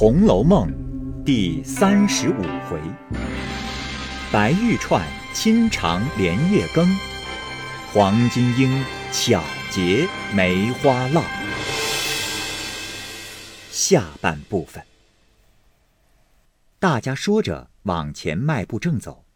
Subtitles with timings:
[0.00, 0.66] 红楼梦》
[1.24, 2.80] 第三十五回：
[4.32, 6.88] 白玉串亲尝莲叶羹，
[7.92, 8.82] 黄金英
[9.12, 11.22] 巧结梅花烙。
[13.70, 14.82] 下半部分，
[16.78, 19.26] 大家说着往前迈步正走，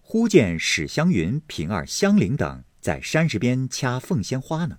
[0.00, 4.78] 忽见史湘云、平儿、香菱等在山石边掐凤仙花呢。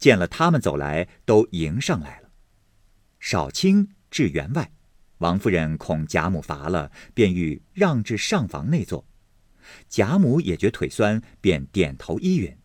[0.00, 2.30] 见了他们走来，都迎上来了。
[3.20, 4.70] 少卿至园外，
[5.18, 9.04] 王夫人恐贾母乏了，便欲让至上房内坐。
[9.88, 12.56] 贾母也觉腿酸，便点头依允。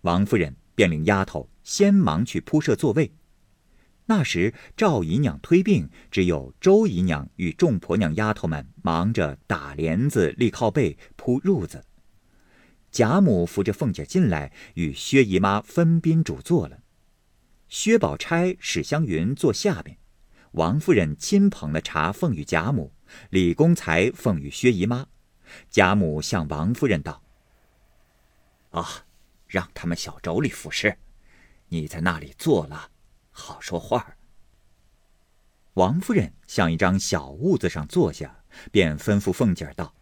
[0.00, 3.12] 王夫人便领丫头先忙去铺设座位。
[4.06, 11.84] 那时赵姨娘推病，只有周姨娘与众婆娘丫头们忙着打帘子、立靠背、铺褥子。
[12.90, 16.78] 贾母扶着凤姐进来，与薛姨妈分宾主坐了。
[17.68, 19.98] 薛宝钗、史湘云坐下边，
[20.52, 22.92] 王夫人亲捧了茶奉与贾母，
[23.30, 25.06] 李公才奉与薛姨妈。
[25.70, 27.22] 贾母向王夫人道
[28.70, 28.86] ：“啊，
[29.46, 30.98] 让他们小妯娌服侍，
[31.68, 32.90] 你在那里坐了，
[33.30, 34.14] 好说话。”
[35.74, 39.94] 王夫人向一张小屋子上坐下，便吩咐凤姐儿道。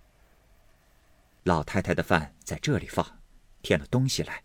[1.44, 3.06] 老太太的饭在这里放，
[3.62, 4.42] 添了东西来。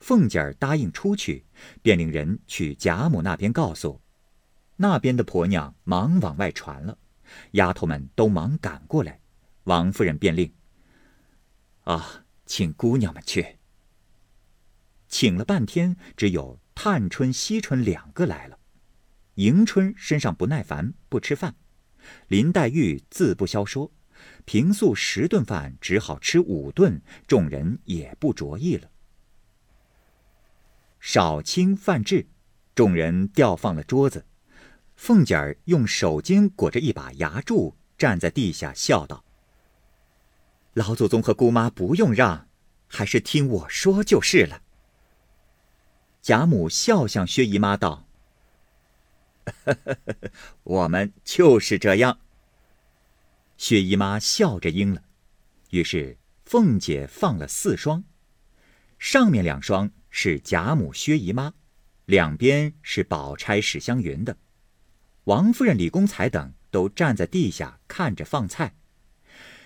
[0.00, 1.44] 凤姐儿答应出去，
[1.80, 4.00] 便令人去贾母那边告诉，
[4.76, 6.98] 那边的婆娘忙往外传了，
[7.52, 9.20] 丫头们都忙赶过来，
[9.64, 10.52] 王夫人便令
[11.84, 13.58] ：“啊，请姑娘们去。”
[15.08, 18.58] 请了半天，只有探春、惜春两个来了。
[19.36, 21.52] 迎春身上不耐烦，不吃饭；
[22.28, 23.92] 林黛玉自不消说。
[24.44, 28.90] 平素十顿饭只好吃五顿，众人也不着意了。
[30.98, 32.26] 少卿饭至，
[32.74, 34.24] 众人调放了桌子。
[34.96, 39.24] 凤姐儿用手巾裹着一把牙柱，站在地下笑道
[40.74, 42.48] ：“老祖宗和姑妈不用让，
[42.86, 44.62] 还是听我说就是了。”
[46.22, 48.08] 贾母笑向薛姨妈道
[50.64, 52.18] ：“我们就是这样。”
[53.58, 55.02] 薛姨妈笑着应了，
[55.70, 58.02] 于是凤姐放了四双，
[58.98, 61.52] 上面两双是贾母、薛姨妈，
[62.06, 64.36] 两边是宝钗、史湘云的。
[65.24, 68.74] 王夫人、李公才等都站在地下看着放菜。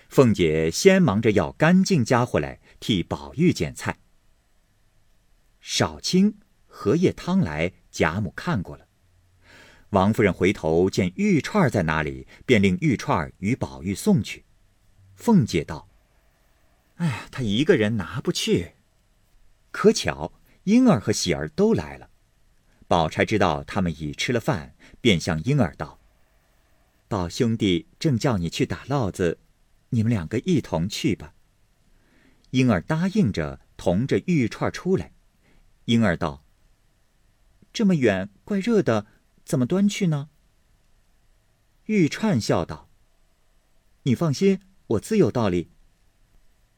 [0.07, 3.99] 凤姐先忙着要干净家伙来替宝玉捡菜。
[5.59, 8.87] 少卿荷叶汤来，贾母看过了。
[9.89, 14.45] 王夫人回头见玉串在哪里，便令玉串与宝玉送去。
[15.15, 15.89] 凤姐道
[16.95, 18.73] ：“哎呀，她一个人拿不去。”
[19.71, 20.31] 可巧
[20.63, 22.09] 婴儿和喜儿都来了。
[22.87, 25.99] 宝钗知道他们已吃了饭，便向婴儿道
[27.07, 29.39] ：“宝兄弟正叫你去打烙子，
[29.89, 31.33] 你们两个一同去吧。”
[32.51, 35.11] 婴儿答应着，同着玉串出来。
[35.85, 36.43] 婴儿道
[37.71, 39.05] ：“这么远，怪热的。”
[39.45, 40.29] 怎么端去呢？
[41.85, 42.87] 玉串笑道
[44.03, 45.71] ：“你放心，我自有道理。”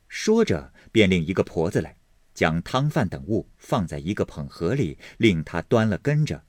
[0.08, 1.98] 说着，便令一个婆子来，
[2.34, 6.46] 将汤饭等物放在一个捧盒里，令他端了跟着。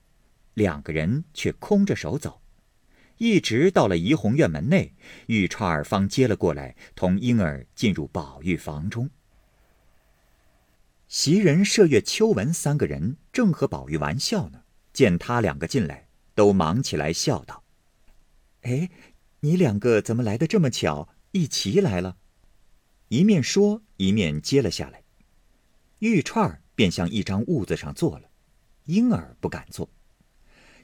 [0.53, 2.41] 两个人却空着手走，
[3.17, 4.93] 一直到了怡红院门内，
[5.27, 9.09] 玉串儿方接了过来，同婴儿进入宝玉房中。
[11.07, 16.07] 袭人、麝月、秋纹三个人正和宝玉玩笑呢，见他两个进来。
[16.35, 17.63] 都忙起来，笑道
[18.63, 18.89] ：“哎，
[19.41, 21.07] 你两个怎么来的这么巧？
[21.29, 22.17] 一齐来了。”
[23.09, 25.03] 一面说，一面接了下来。
[25.99, 28.31] 玉串儿便向一张褥子上坐了，
[28.85, 29.87] 婴儿不敢坐。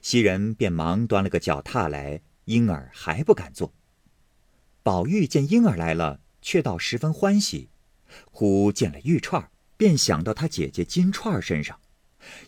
[0.02, 3.72] 袭人便忙端了个脚踏来，婴儿还不敢坐。
[4.82, 7.68] 宝玉见婴儿来了，却倒十分欢喜。
[8.30, 11.78] 忽见了玉串，便想到他姐姐金钏儿身上，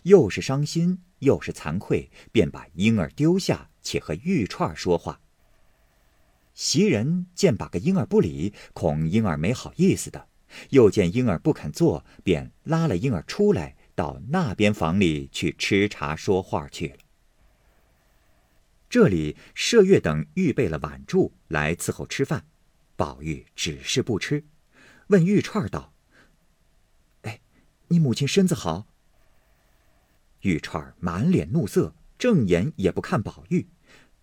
[0.03, 0.99] 又是伤心。
[1.19, 5.21] 又是惭愧，便把婴儿丢下，且和玉串说话。
[6.53, 10.27] 袭人见把个婴儿不理，恐婴儿没好意思的，
[10.71, 16.97] 又见婴儿不肯坐，便拉了婴儿出来，到那边房里去吃茶说话去了。
[18.93, 22.45] 这里麝月等预备了碗箸来伺候吃饭，
[22.95, 24.45] 宝玉只是不吃，
[25.07, 25.95] 问玉串道
[27.23, 27.41] ：“哎，
[27.87, 28.85] 你母亲身子好？”
[30.41, 33.67] 玉串满脸怒色，正眼也不看宝玉，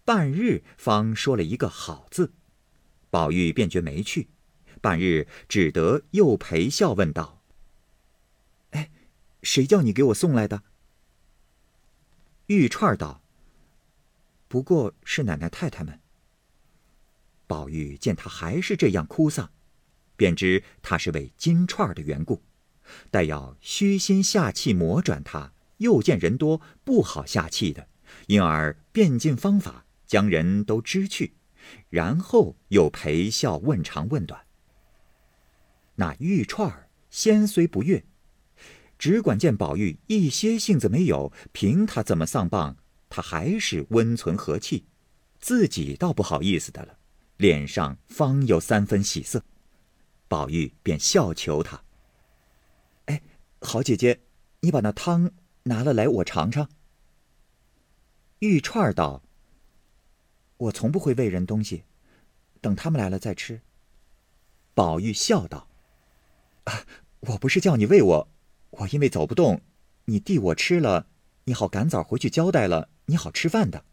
[0.05, 2.33] 半日方说了一个好字，
[3.11, 4.29] 宝玉便觉没趣，
[4.81, 7.43] 半日只得又陪笑问道
[8.71, 8.89] ：“哎，
[9.43, 10.63] 谁叫你给我送来的？”
[12.47, 13.20] 玉串道
[14.51, 16.01] ：“不过是奶奶太太们。
[17.47, 19.49] 宝玉见他还是这样哭丧，
[20.17, 22.43] 便知他是为金钏的缘故，
[23.13, 27.87] 待要虚心下气磨转他，又见人多不好下气的，
[28.27, 31.35] 因而变尽方法将人都支去，
[31.89, 34.45] 然后又陪笑问长问短。
[35.95, 38.05] 那玉钏儿先虽不悦，
[38.99, 42.79] 只管见宝玉一些性子没有，凭他怎么丧棒。
[43.11, 44.87] 他还是温存和气，
[45.41, 46.97] 自己倒不好意思的了，
[47.39, 49.43] 脸上方有三分喜色。
[50.29, 51.83] 宝玉便笑求他
[53.07, 53.21] ：“哎，
[53.61, 54.21] 好姐姐，
[54.61, 55.33] 你把那汤
[55.65, 56.71] 拿了来，我尝尝。”
[58.39, 59.25] 玉串道
[60.57, 61.83] ：“我从不会喂人东西，
[62.61, 63.61] 等他们来了再吃。”
[64.73, 65.69] 宝玉笑道
[66.65, 66.87] ：“啊，
[67.21, 68.29] 我不是叫你喂我，
[68.71, 69.61] 我因为走不动，
[70.05, 71.09] 你递我吃了，
[71.47, 73.85] 你好赶早回去交代了。”你好吃饭的，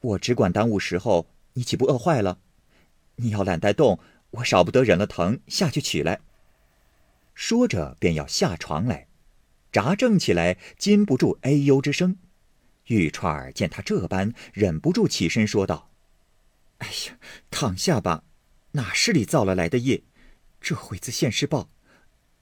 [0.00, 2.40] 我只管耽误时候，你岂不饿坏了？
[3.16, 3.98] 你要懒带动，
[4.32, 6.20] 我少不得忍了疼下去取来。
[7.34, 9.08] 说着便要下床来，
[9.72, 12.18] 扎正起来，禁不住哎呦之声。
[12.88, 15.90] 玉串儿见他这般，忍不住起身说道
[16.78, 17.18] ：“哎呀，
[17.50, 18.24] 躺下吧，
[18.72, 20.02] 哪是你造了来的业？
[20.60, 21.70] 这会子现世报，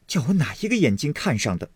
[0.08, 1.70] 叫我哪一个眼睛看上的？”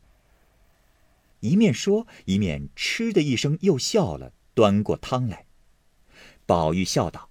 [1.42, 5.44] 一面说，一面嗤的一声，又笑了，端过汤来。
[6.46, 7.30] 宝玉笑道：“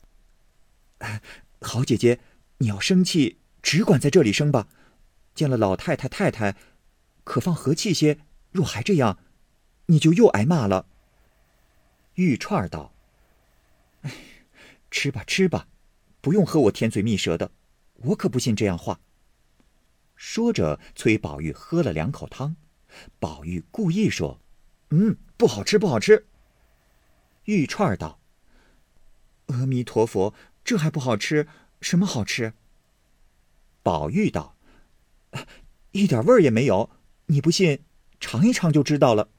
[1.62, 2.20] 好姐姐，
[2.58, 4.68] 你要生气，只管在这里生吧。
[5.34, 6.58] 见了老太太太太，
[7.24, 8.20] 可放和气些。
[8.52, 9.18] 若还这样，
[9.86, 10.88] 你就又挨骂了。”
[12.16, 12.94] 玉串儿道：“，
[14.92, 15.70] 吃吧吃吧，
[16.20, 17.52] 不用和我甜嘴蜜舌的，
[17.96, 19.00] 我可不信这样话。”
[20.18, 22.58] 说着，催宝玉喝了两口汤。
[23.20, 24.40] 宝玉故意说
[24.92, 26.26] ：“嗯，不好吃，不好吃。”
[27.46, 28.20] 玉串道
[29.48, 30.34] ：“阿弥陀佛，
[30.64, 31.48] 这还不好吃？
[31.82, 32.54] 什么好吃？”
[33.84, 34.56] 宝玉道
[35.92, 36.90] ：“一点味儿也没有。
[37.26, 37.84] 你不信，
[38.20, 39.30] 尝一尝就知道了。”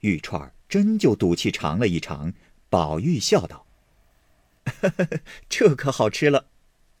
[0.00, 2.32] 玉串真就赌气尝了一尝。
[2.68, 3.66] 宝玉笑道
[5.48, 6.48] ：“这可好吃了。”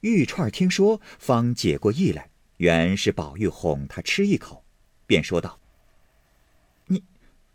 [0.00, 4.63] 玉串听说，方解过意来，原是宝玉哄他吃一口。
[5.06, 5.60] 便说道
[6.88, 7.04] ：“你，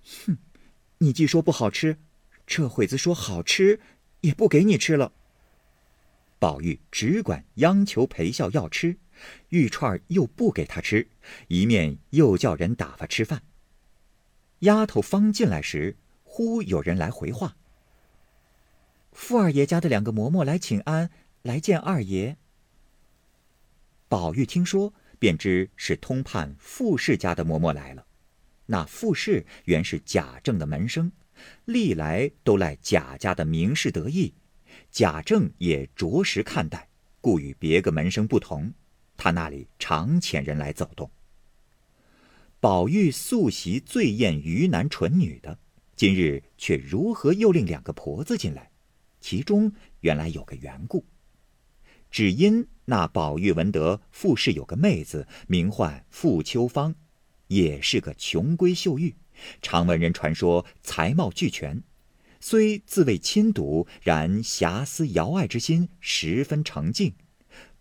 [0.04, 0.38] 哼，
[1.00, 1.98] 你既说不好吃，
[2.46, 3.80] 这会子说好吃，
[4.22, 5.12] 也不给你吃了。”
[6.40, 8.98] 宝玉只管央求陪笑要吃，
[9.50, 11.10] 玉串又不给他吃，
[11.48, 13.44] 一面又叫人打发吃饭。
[14.60, 17.58] 丫头方进来时，忽有人来回话
[19.12, 21.10] ：“富二爷家的两个嬷嬷来请安，
[21.42, 22.38] 来见二爷。”
[24.08, 24.94] 宝玉听说。
[25.20, 28.06] 便知是通判傅氏家的嬷嬷来了。
[28.66, 31.12] 那傅氏原是贾政的门生，
[31.66, 34.34] 历来都赖贾家的名士得意，
[34.90, 36.88] 贾政也着实看待，
[37.20, 38.74] 故与别个门生不同。
[39.18, 41.12] 他那里常遣人来走动。
[42.62, 45.58] 宝玉素习最厌愚男蠢女的，
[45.96, 48.72] 今日却如何又令两个婆子进来？
[49.20, 51.06] 其中原来有个缘故。
[52.10, 56.96] 只因那宝玉闻得傅氏有个妹子，名唤傅秋芳，
[57.46, 59.16] 也是个穷闺秀玉，
[59.62, 61.84] 常闻人传说才貌俱全，
[62.40, 67.14] 虽自谓亲睹，然遐思遥爱之心十分澄净，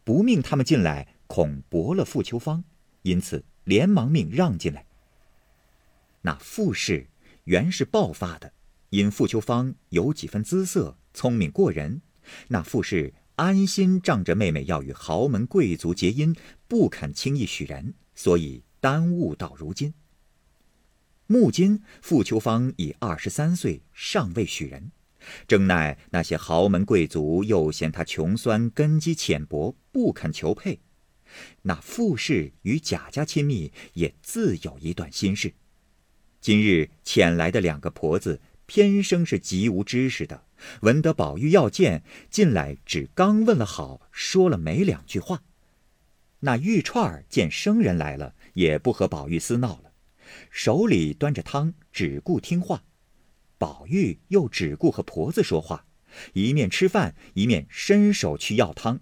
[0.04, 2.62] 不命他们进来，恐驳了傅秋芳，
[3.00, 4.84] 因此连忙命让进来。
[6.20, 7.06] 那傅氏
[7.44, 8.52] 原是暴发的，
[8.90, 12.02] 因傅秋芳有几分姿色，聪明过人，
[12.48, 13.14] 那傅氏。
[13.38, 19.94] 安心仗着妹妹要与豪门贵族结姻，不肯轻易许人，所以耽误到如今。
[21.28, 24.90] 目今傅秋芳已二十三岁，尚未许人，
[25.46, 30.80] 正奈那些豪门贵族又嫌她穷酸，根基浅薄，不肯求配。
[31.62, 35.54] 那傅氏与贾家亲密，也自有一段心事。
[36.40, 40.44] 今日遣来的两个婆子，偏生是极无知识的。
[40.82, 45.42] 闻得宝玉要见，进来只刚问了好，说了没两句话。
[46.40, 49.92] 那玉串儿见生人来了，也不和宝玉私闹了，
[50.50, 52.84] 手里端着汤，只顾听话。
[53.56, 55.86] 宝玉又只顾和婆子说话，
[56.34, 59.00] 一面吃饭，一面伸手去要汤。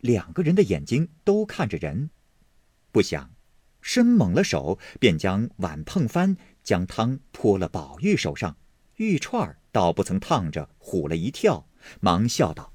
[0.00, 2.10] 两个人的眼睛都看着人，
[2.92, 3.30] 不想
[3.80, 8.58] 伸猛了手，便将碗碰翻，将汤泼了宝玉手上。
[9.04, 9.56] 玉串儿。
[9.72, 11.68] 倒不曾烫着，唬了一跳，
[12.00, 12.72] 忙笑道：“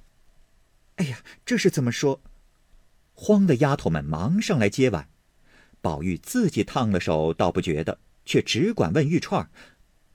[0.95, 2.21] 哎呀，这是怎么说？”
[3.13, 5.09] 慌的丫头们忙上来接碗。
[5.81, 9.49] 宝玉自己烫了手，倒不觉得，却只管问玉串儿：“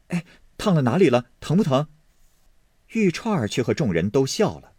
[0.09, 0.25] 哎，
[0.57, 1.27] 烫了哪里了？
[1.39, 1.87] 疼不疼？”
[2.93, 4.73] 玉串儿却和众人都笑了。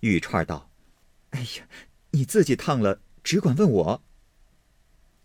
[0.00, 0.70] 玉串儿道
[1.30, 1.68] ：“哎呀，
[2.12, 4.02] 你自己烫了，只管问我。”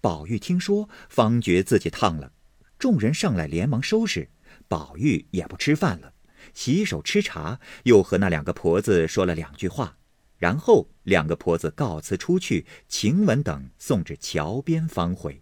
[0.01, 2.33] 宝玉听说，方觉自己烫了。
[2.77, 4.29] 众人上来连忙收拾，
[4.67, 6.13] 宝玉也不吃饭了，
[6.53, 9.97] 洗手吃茶，又和那两个婆子说了两句话，
[10.37, 15.41] 然后两个婆子告辞出去，晴雯等送至桥边方回。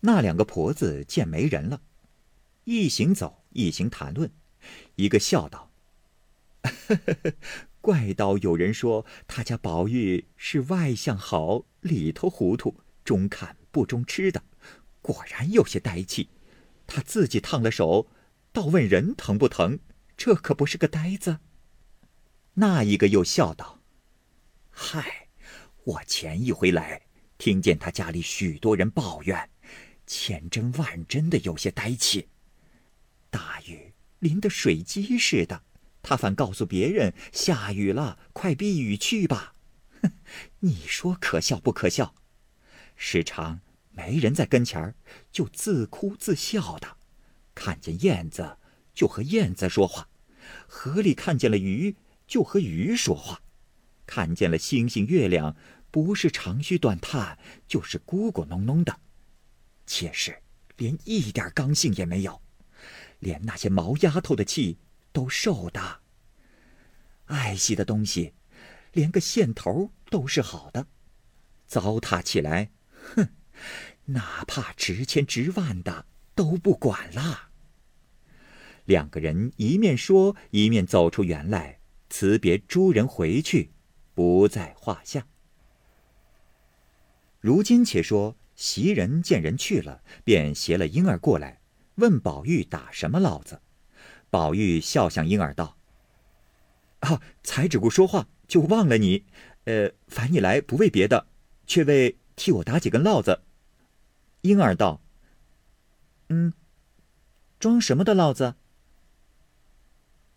[0.00, 1.82] 那两个婆子见没人了，
[2.64, 4.30] 一行走，一行谈论，
[4.94, 5.72] 一个笑道
[7.80, 14.42] ：“怪道有人说他家宝玉是外向好，里头糊涂，中看不中吃的。”
[15.00, 16.28] 果然有些呆气，
[16.88, 18.08] 他自己烫了手，
[18.50, 19.78] 倒问人疼不疼，
[20.16, 21.38] 这可不是个呆子。
[22.54, 23.80] 那一个又笑道
[24.72, 25.28] ：“嗨，
[25.84, 27.02] 我前一回来，
[27.36, 29.50] 听见他家里许多人抱怨，
[30.06, 32.28] 千真万真的有些呆气。
[33.28, 35.62] 大雨淋得水鸡似的，
[36.00, 39.54] 他反告诉别人下雨了，快避雨去吧。
[40.00, 40.12] 哼，
[40.60, 42.14] 你说可笑不可笑？
[42.96, 43.60] 时常。”
[43.98, 44.94] 没人在跟前儿，
[45.32, 46.86] 就自哭自笑的；
[47.52, 48.58] 看见燕子，
[48.94, 50.04] 就和燕子说话；
[50.68, 53.40] 河里看见了鱼，就和鱼说话；
[54.06, 55.56] 看见了星星月亮，
[55.90, 59.00] 不是长吁短叹，就是咕咕哝哝的。
[59.84, 60.42] 且是
[60.76, 62.40] 连一点刚性也没有，
[63.18, 64.78] 连那些毛丫头的气
[65.12, 66.00] 都受的。
[67.24, 68.32] 爱惜的东西，
[68.92, 70.86] 连个线头都是好的，
[71.66, 72.70] 糟蹋起来，
[73.16, 73.28] 哼！
[74.06, 77.50] 哪怕值千值万的都不管了。
[78.84, 83.70] 两个人一面说，一面走出园来，辞别诸人回去，
[84.14, 85.26] 不在话下。
[87.40, 91.60] 如今且说袭人见人去了，便携了婴儿过来，
[91.96, 93.60] 问宝玉打什么烙子。
[94.30, 95.76] 宝玉笑向婴儿道
[97.00, 99.24] ：“啊，才只顾说话，就忘了你。
[99.64, 101.26] 呃，烦你来不为别的，
[101.66, 103.42] 却为替我打几根烙子。”
[104.42, 105.00] 婴儿道
[106.28, 106.52] ：“嗯，
[107.58, 108.54] 装什么的烙子？”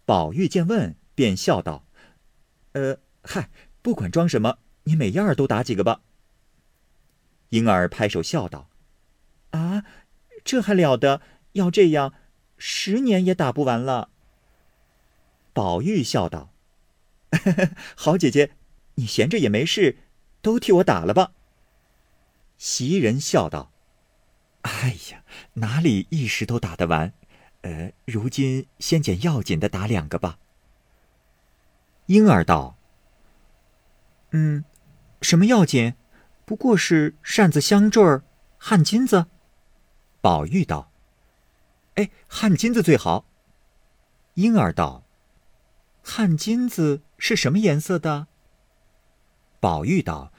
[0.05, 1.85] 宝玉见问，便笑道
[2.73, 3.49] ：“呃，嗨，
[3.81, 6.01] 不管装什么，你每样儿都打几个吧。”
[7.49, 8.69] 婴儿拍手笑道
[9.51, 9.85] ：“啊，
[10.43, 11.21] 这还了得！
[11.53, 12.13] 要这样，
[12.57, 14.09] 十年也打不完了。”
[15.53, 16.53] 宝玉笑道
[17.95, 18.55] ：“好姐姐，
[18.95, 19.97] 你闲着也没事，
[20.41, 21.33] 都替我打了吧。”
[22.57, 23.70] 袭人笑道。
[24.61, 27.13] 哎呀，哪里一时都打得完？
[27.61, 30.39] 呃，如今先捡要紧的打两个吧。
[32.07, 32.75] 婴儿道
[34.31, 34.65] ：“嗯，
[35.21, 35.93] 什么要紧？
[36.45, 38.23] 不过是扇子、香坠儿、
[38.57, 39.27] 汗金子。”
[40.21, 40.91] 宝玉道
[41.95, 43.25] ：“哎，汗金子最好。”
[44.35, 45.03] 婴儿道
[46.03, 48.27] ：“汗金子是什么颜色的？”
[49.59, 50.31] 宝玉道：“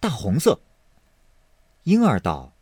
[0.00, 0.60] 大红色。”
[1.84, 2.52] 婴儿道。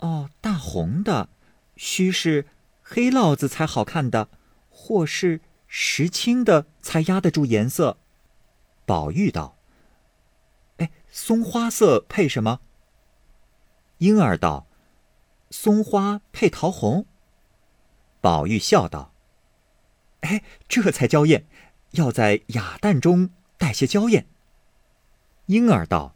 [0.00, 1.28] 哦，大红的，
[1.76, 2.46] 须是
[2.82, 4.28] 黑烙子才好看的，
[4.70, 7.98] 或是石青的才压得住颜色。
[8.86, 9.58] 宝玉道
[10.78, 12.60] ：“哎，松花色配什么？”
[13.98, 14.66] 婴儿道
[15.50, 17.04] ：“松花配桃红。”
[18.22, 19.12] 宝玉笑道
[20.22, 21.46] ：“哎，这才娇艳，
[21.92, 24.26] 要在雅淡中带些娇艳。”
[25.46, 26.14] 婴儿道：“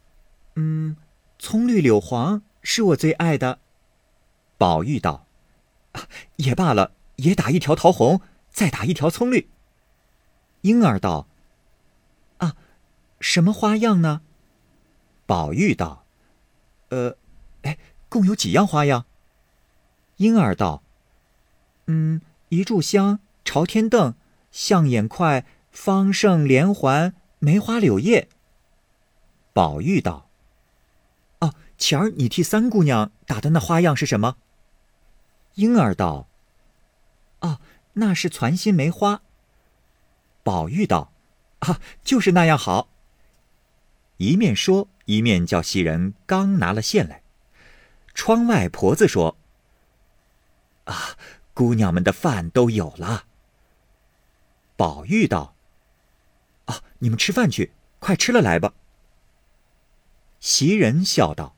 [0.55, 0.97] 嗯，
[1.37, 3.59] 葱绿柳黄是我最爱的。”
[4.57, 5.25] 宝玉道
[6.37, 9.49] ：“也罢了，也打一条桃红，再打一条葱绿。”
[10.61, 11.27] 婴儿道
[12.39, 12.55] ：“啊，
[13.19, 14.21] 什么花样呢？”
[15.27, 16.05] 宝玉道
[16.89, 17.17] ：“呃，
[17.63, 19.05] 哎，共有几样花样？”
[20.17, 20.81] 婴儿道
[21.87, 24.15] ：“嗯，一炷香、朝天凳、
[24.51, 28.29] 象眼块、方胜连环、梅花柳叶。”
[29.51, 30.29] 宝玉道
[31.39, 34.37] ：“哦，前儿你替三姑娘打的那花样是什么？”
[35.55, 36.27] 婴儿道
[37.41, 37.59] ：“哦，
[37.93, 39.21] 那是攒心梅花。”
[40.43, 41.11] 宝玉道
[41.59, 42.89] ：“啊，就是那样好。”
[44.17, 47.21] 一面说，一面叫袭人刚拿了线来。
[48.13, 49.37] 窗外婆子说
[50.85, 51.17] ：“啊，
[51.53, 53.25] 姑娘们的饭都有了。”
[54.77, 55.55] 宝玉道
[56.65, 58.73] ：“啊，你们吃饭去，快吃了来吧。”
[60.39, 61.55] 袭人笑道：“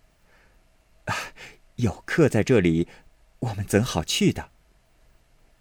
[1.77, 2.87] 有客在这里。”
[3.39, 4.49] 我们怎好去的？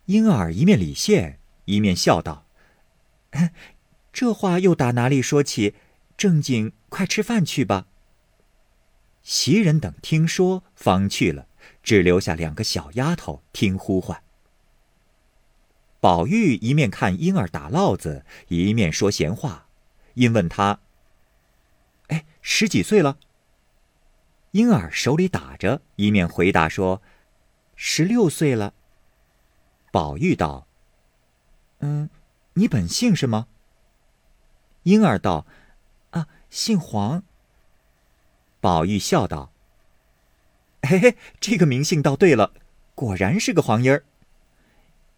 [0.06, 2.46] 婴儿一面礼谢，一面笑道
[4.12, 5.74] ：“这话又打哪里说起？
[6.16, 7.86] 正经，快吃饭去吧。”
[9.22, 11.48] 袭人等听说，方去了，
[11.82, 14.22] 只留下两个小丫头听呼唤。
[15.98, 19.66] 宝玉一面看婴儿打烙子，一面说闲话。
[20.14, 20.78] 因问他
[22.08, 23.18] ：“哎，十几岁了？”
[24.52, 27.02] 婴儿手里打着，一面回答说
[27.76, 28.74] ：“十六岁了。”
[29.92, 30.66] 宝玉道
[31.78, 32.10] ：“嗯，
[32.54, 33.46] 你本姓什么？”
[34.82, 35.46] 婴儿道
[36.10, 37.22] ：“啊，姓黄。”
[38.60, 39.52] 宝玉笑道
[40.82, 42.52] ：“嘿嘿，这个名姓倒对了，
[42.94, 44.04] 果然是个黄音儿。”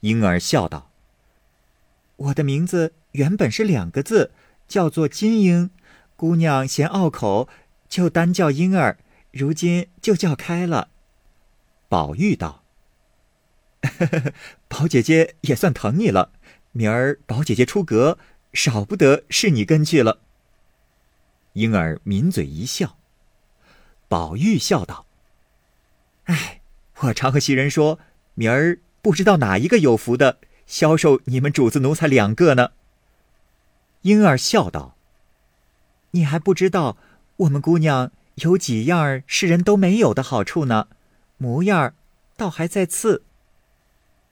[0.00, 0.90] 婴儿笑道
[2.16, 4.32] ：“我的名字原本是两个字，
[4.66, 5.70] 叫做金英，
[6.16, 7.48] 姑娘嫌拗口，
[7.88, 8.98] 就单叫婴儿。”
[9.30, 10.88] 如今就叫开了，
[11.88, 12.62] 宝玉道
[14.68, 16.32] ：“宝姐姐也算疼你了，
[16.72, 18.18] 明儿宝姐姐出阁，
[18.52, 20.20] 少不得是你跟去了。”
[21.54, 22.98] 莺儿抿嘴一笑，
[24.06, 25.06] 宝玉笑道
[26.24, 26.60] ：“哎，
[26.96, 27.98] 我常和袭人说，
[28.34, 32.72] 明儿不知道哪一个有福的，销售你们主子奴才两个呢。”
[34.02, 34.94] 莺儿笑道
[36.12, 36.98] ：“你还不知道，
[37.36, 40.86] 我们姑娘。”有几样世人都没有的好处呢，
[41.38, 41.94] 模样儿
[42.36, 43.24] 倒还在次。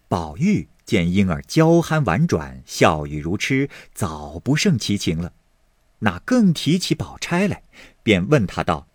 [0.08, 5.32] 宝玉见婴儿娇憨婉转，笑语如痴，早不胜其情了，
[6.00, 7.62] 哪更提起宝钗来，
[8.02, 8.86] 便问他道：“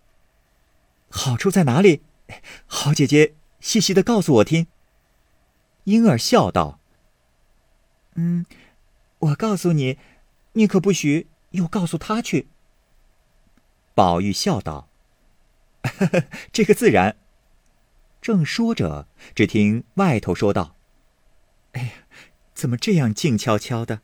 [1.09, 2.03] 好处在哪里？
[2.65, 4.67] 好姐姐细细的告诉我听。”
[5.83, 6.79] 婴儿笑道
[8.15, 8.45] ：“嗯，
[9.19, 9.97] 我告诉你，
[10.53, 12.47] 你可不许又告诉他去。”
[13.93, 14.87] 宝玉笑道。
[16.53, 17.17] 这个自然。
[18.21, 20.75] 正说着，只听外头说道
[21.73, 21.91] ：“哎呀，
[22.53, 24.01] 怎么这样静悄悄的？”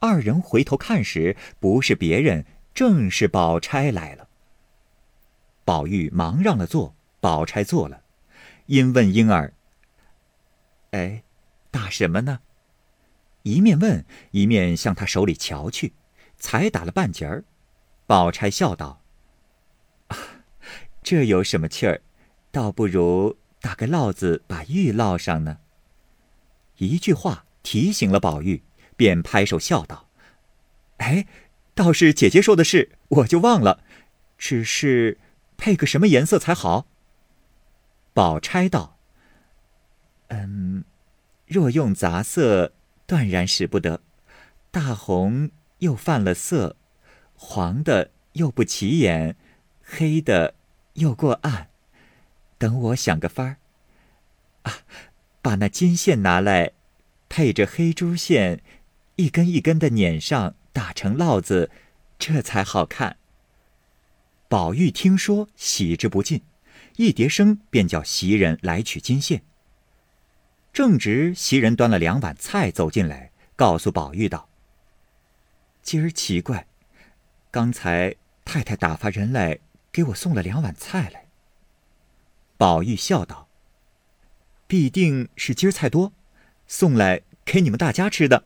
[0.00, 2.44] 二人回头看时，不是别人，
[2.74, 4.28] 正是宝钗来了。
[5.64, 8.02] 宝玉忙让了座，宝钗坐了，
[8.66, 9.54] 因问婴儿
[10.90, 11.22] ：“哎，
[11.70, 12.40] 打什么呢？”
[13.44, 15.92] 一面问，一面向他手里瞧去，
[16.36, 17.44] 才打了半截儿。
[18.06, 19.00] 宝钗笑道。
[21.02, 22.00] 这有什么气儿？
[22.54, 25.58] 倒不如打个烙子，把玉烙上呢。
[26.76, 28.62] 一句话提醒了宝玉，
[28.96, 30.08] 便拍手笑道
[30.98, 31.26] ：“哎，
[31.74, 33.82] 倒是姐姐说的是，我就忘了。
[34.38, 35.18] 只是
[35.56, 36.86] 配个什么颜色才好？”
[38.14, 38.98] 宝钗道
[40.30, 40.84] ：“嗯，
[41.48, 42.72] 若用杂色，
[43.04, 44.00] 断然使不得。
[44.70, 46.76] 大红又犯了色，
[47.34, 49.36] 黄的又不起眼，
[49.82, 50.54] 黑的。”
[50.94, 51.70] 又过暗，
[52.64, 53.58] 等我想个法儿。
[54.62, 54.78] 啊，
[55.42, 56.72] 把那金线拿来，
[57.28, 58.62] 配着黑珠线，
[59.16, 61.70] 一根一根的捻上，打成烙子，
[62.18, 63.18] 这才好看。
[64.48, 66.40] 宝玉听说，喜之不尽，
[66.96, 69.42] 一叠声便叫袭人来取金线。
[70.72, 74.48] 正值袭人端了两碗菜走进来，告诉宝玉道
[75.84, 76.66] ：“今儿奇怪，
[77.50, 79.58] 刚才太太打发人来。”
[79.92, 81.23] 给我送了两碗菜来。
[82.56, 83.48] 宝玉笑道
[84.66, 86.12] ：“必定是今儿菜多，
[86.66, 88.44] 送来给你们大家吃的。”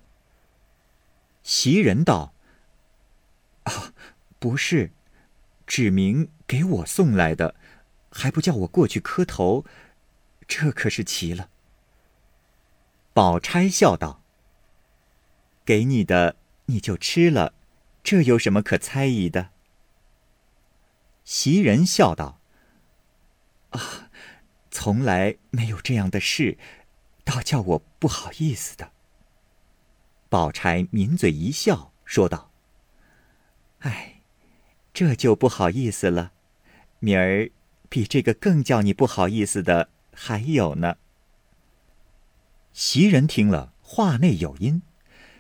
[1.43, 2.35] 袭人道
[3.65, 3.93] ：“啊，
[4.39, 4.93] 不是，
[5.67, 7.55] 指明给我送来的，
[8.11, 9.65] 还不叫我过去磕头，
[10.47, 11.51] 这可是奇了。”
[13.13, 14.23] 宝钗笑道
[15.65, 17.55] ：“给你的你就吃了，
[18.03, 19.51] 这有什么可猜疑的？”
[21.25, 22.38] 袭人笑道
[23.71, 24.11] ：“啊，
[24.71, 26.57] 从来没有这样的事，
[27.25, 28.93] 倒叫我不好意思的。”
[30.31, 32.51] 宝钗抿嘴一笑，说道
[33.81, 34.23] ：“哎，
[34.93, 36.33] 这就不好意思了。
[36.99, 37.51] 明儿
[37.89, 40.97] 比这个更叫你不好意思的还有呢。”
[42.73, 44.83] 袭人听了，话内有音，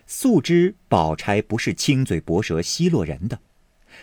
[0.06, 3.40] 素知宝钗不是轻嘴薄舌奚落人的，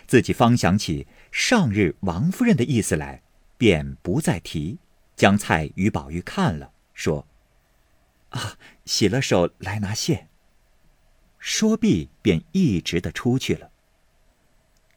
[0.06, 1.06] 自己方想起。
[1.32, 3.22] 上日王夫人的意思来，
[3.58, 4.78] 便不再提，
[5.16, 7.26] 将菜与宝玉看了，说
[8.30, 10.28] ：“啊，洗了手来拿线。”
[11.38, 13.70] 说毕，便一直的出去了。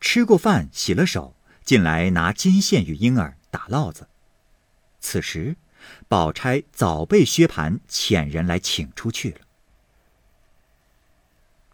[0.01, 4.07] 吃过饭，洗了手，进来拿金线与婴儿打烙子。
[4.99, 5.57] 此时，
[6.07, 9.39] 宝钗早被薛蟠遣人来请出去了。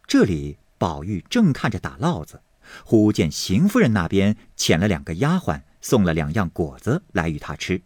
[0.06, 2.42] 这里，宝玉正看着打烙子。
[2.84, 7.84] 忽见邢夫人那边遣了两个丫鬟，送了两样果子来与他吃，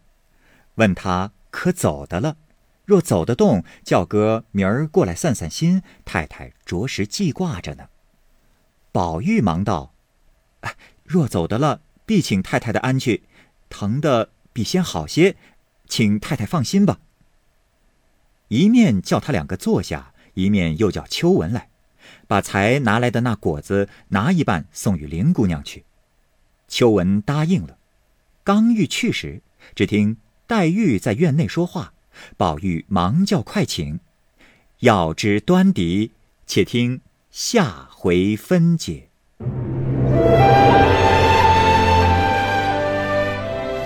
[0.75, 2.38] 问他可走得了？
[2.85, 5.83] 若走得动，叫哥明儿过来散散心。
[6.05, 7.89] 太太着实记挂着呢。
[8.93, 9.93] 宝玉忙道
[11.03, 13.23] ：“若走得了，必请太太的安去。
[13.67, 15.35] 疼的比先好些，
[15.85, 16.99] 请太太放心吧。”
[18.47, 21.69] 一面叫他两个坐下，一面又叫秋文来，
[22.29, 25.83] 把才拿来的那果子拿一半送与林姑娘去。
[26.69, 27.75] 秋文答应了。
[28.49, 29.43] 刚欲去时，
[29.75, 31.93] 只听黛玉在院内说话，
[32.35, 33.99] 宝玉忙叫快请。
[34.79, 36.13] 要知端倪，
[36.47, 39.09] 且听下回分解。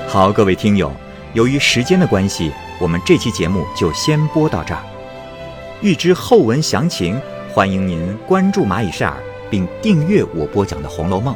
[0.08, 0.89] 好，各位听友，
[1.34, 2.49] 由于时间的关系，
[2.80, 4.82] 我们这期节目就先播到这儿。
[5.82, 9.21] 欲知后文详情，欢迎您关注蚂蚁晒尔，
[9.52, 11.36] 并订阅我播讲的《红楼梦》。